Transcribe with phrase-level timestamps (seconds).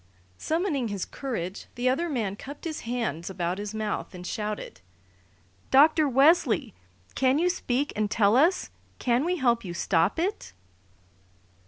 [0.39, 4.81] Summoning his courage, the other man cupped his hands about his mouth and shouted:
[5.69, 6.09] "Dr.
[6.09, 6.73] Wesley!
[7.13, 8.71] Can you speak and tell us?
[8.97, 10.53] Can we help you stop it?"